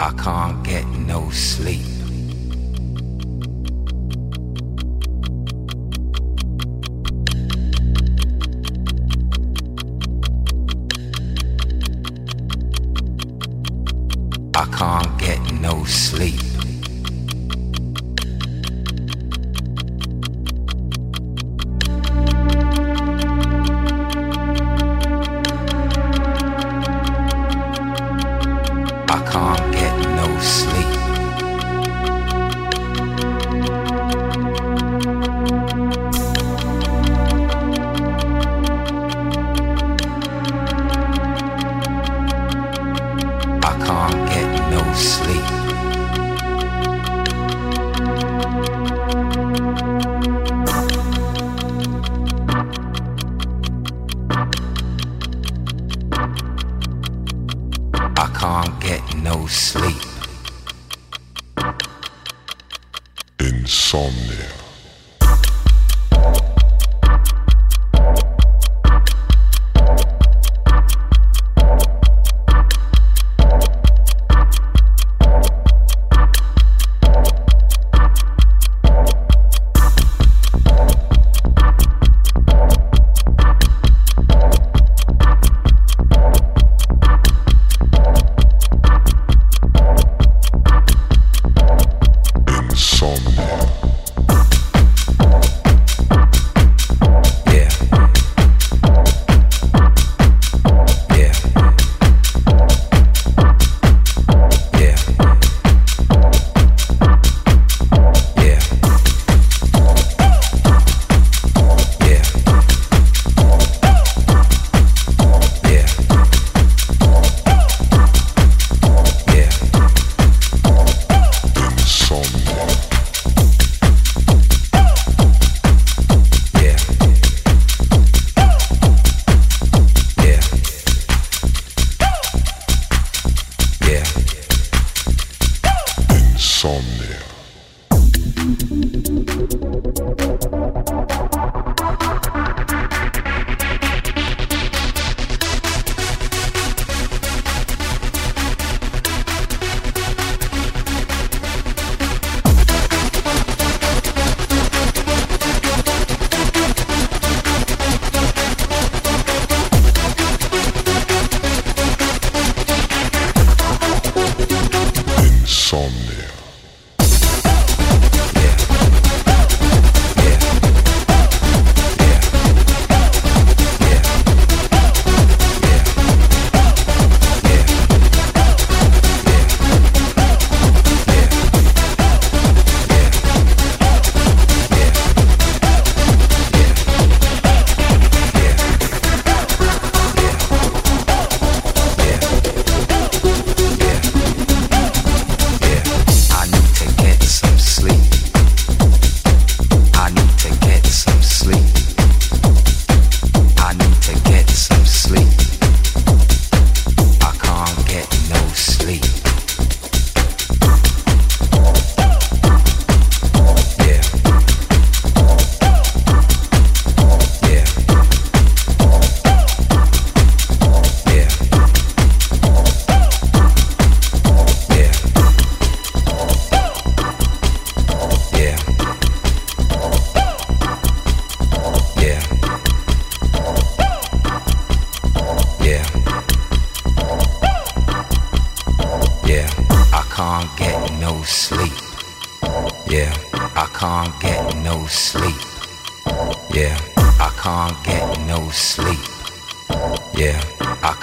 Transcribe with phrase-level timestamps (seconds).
[0.00, 1.84] I can't get no sleep.
[14.54, 16.47] I can't get no sleep.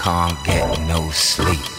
[0.05, 1.75] can't get no sleep.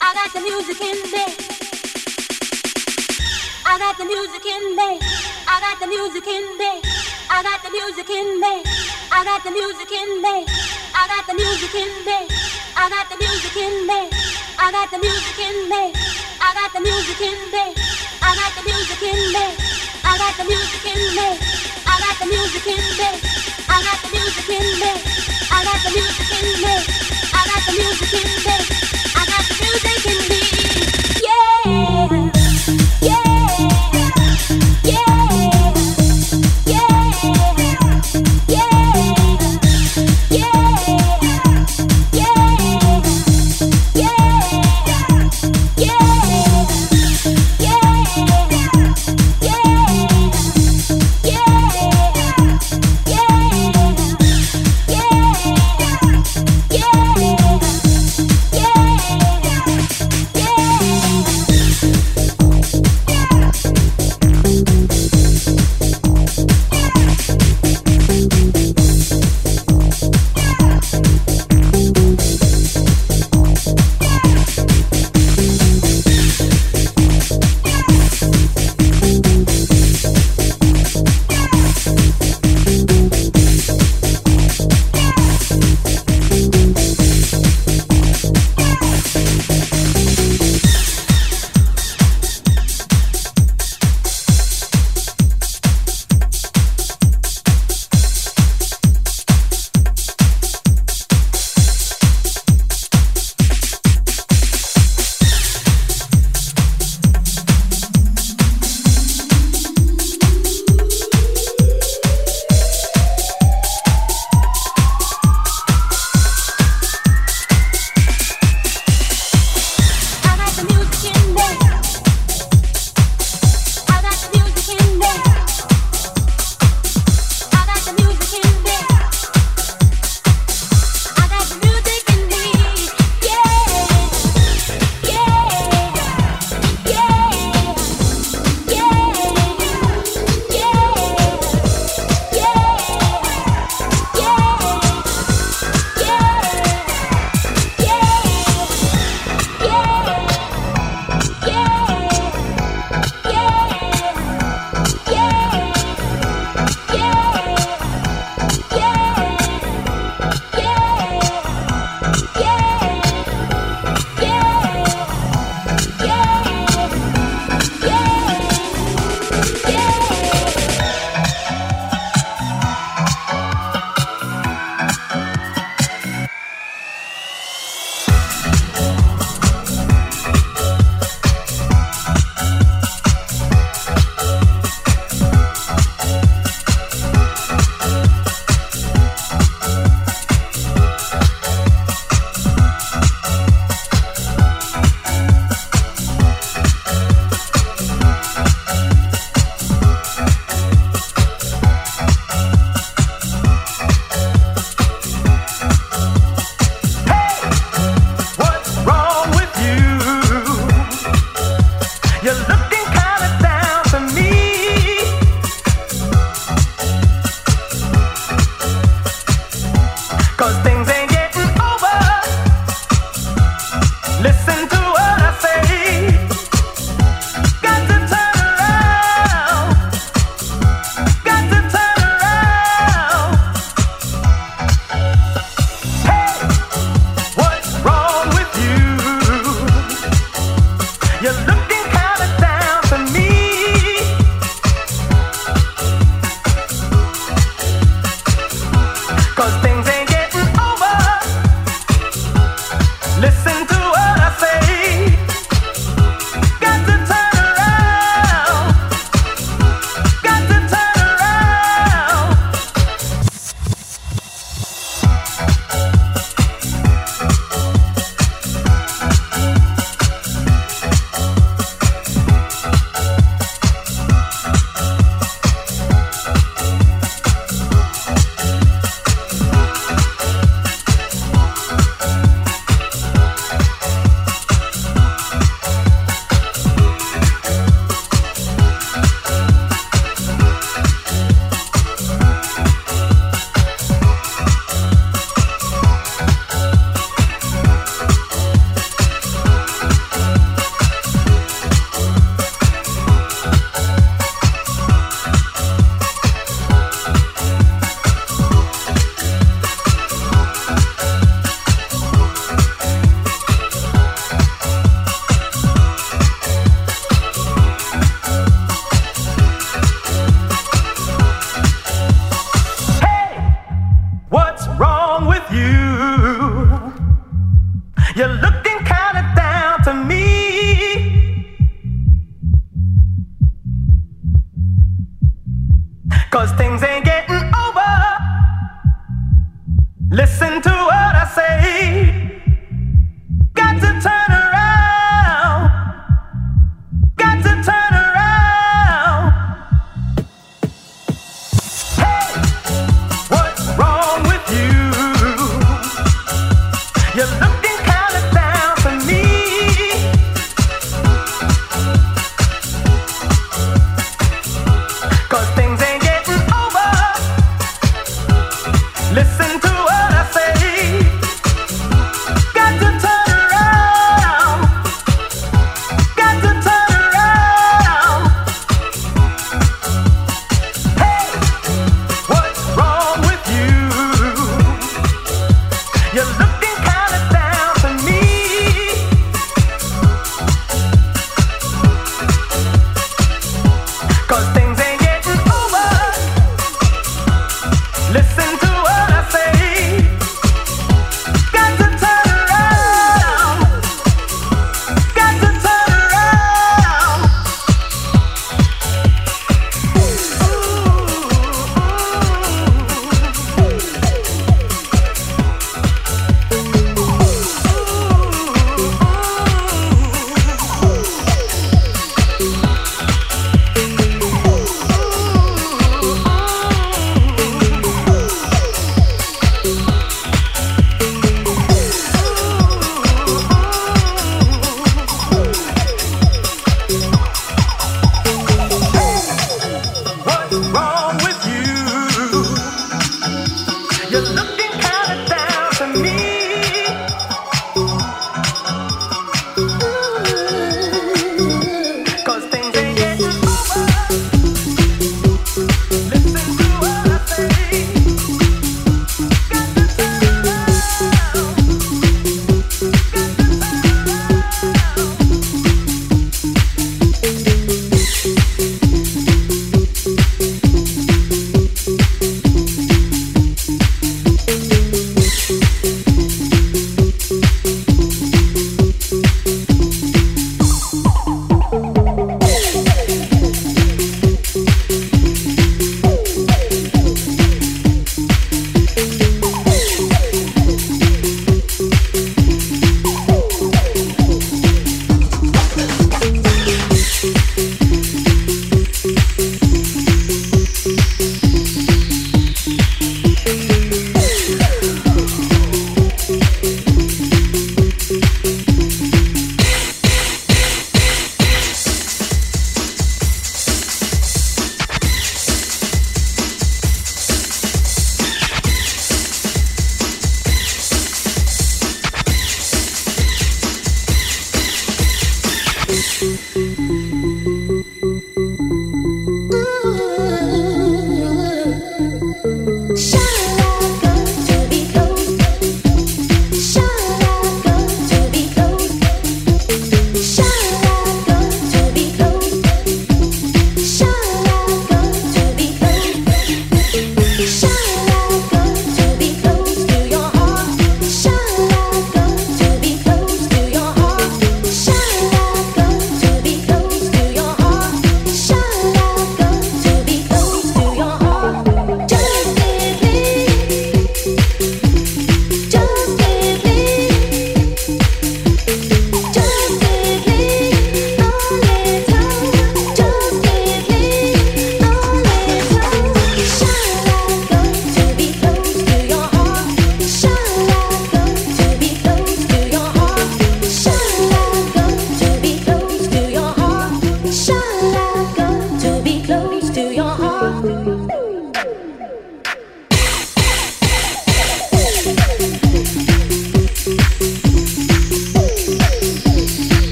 [0.00, 1.73] I got the music in me.
[3.66, 5.00] I got the music in me.
[5.48, 6.82] I got the music in me.
[7.30, 8.62] I got the music in me.
[9.10, 10.44] I got the music in me.
[10.92, 12.28] I got the music in me.
[12.76, 14.10] I got the music in me.
[14.60, 15.82] I got the music in me.
[16.44, 17.64] I got the music in me.
[18.20, 19.48] I got the music in me.
[20.04, 21.28] I got the music in me.
[21.40, 21.88] I got the music in me.
[21.88, 23.08] I got the music in me.
[23.32, 24.28] I got the music in
[28.44, 28.74] me.
[32.06, 32.23] I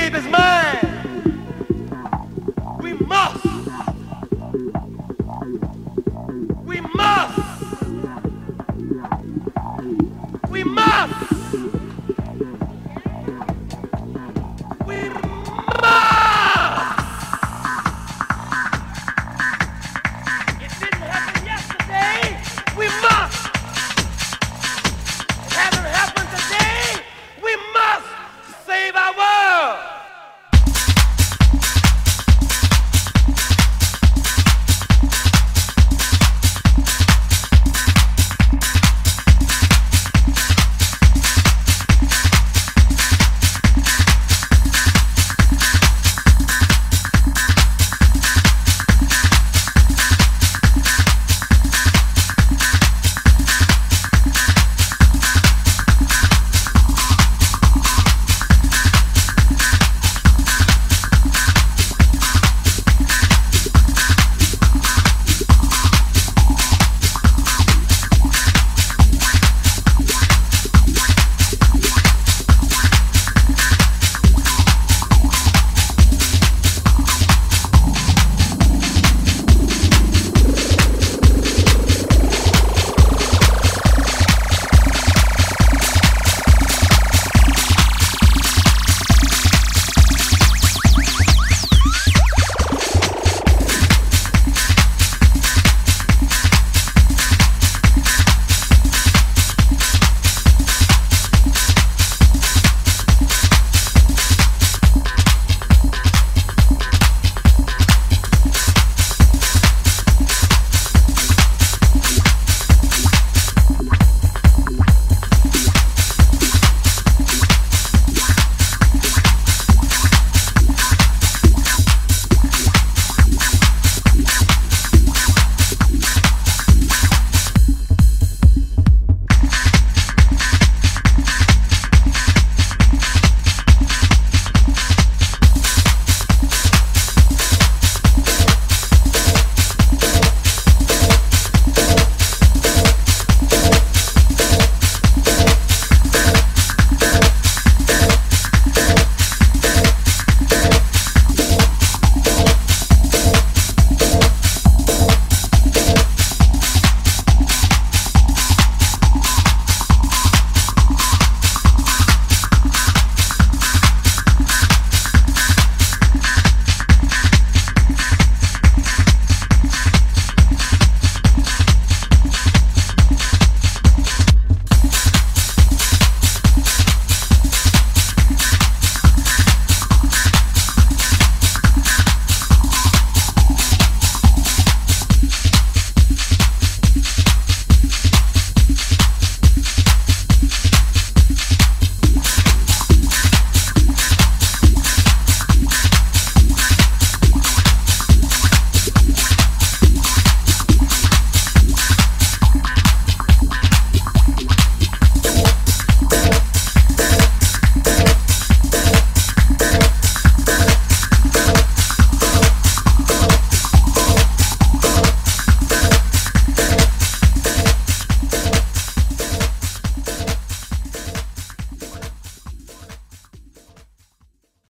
[0.00, 0.89] this baby's mind.